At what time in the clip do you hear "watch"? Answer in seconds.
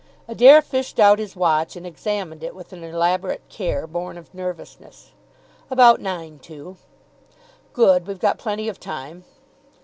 1.35-1.75